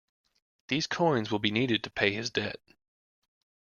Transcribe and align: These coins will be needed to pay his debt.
These 0.69 0.87
coins 0.87 1.29
will 1.29 1.37
be 1.37 1.51
needed 1.51 1.83
to 1.83 1.91
pay 1.91 2.11
his 2.11 2.31
debt. 2.31 2.55